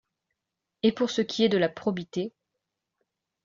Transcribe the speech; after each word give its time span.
Et 0.81 0.93
pour 0.93 1.11
ce 1.11 1.21
qui 1.21 1.43
est 1.43 1.49
de 1.49 1.59
la 1.59 1.69
probité… 1.69 2.33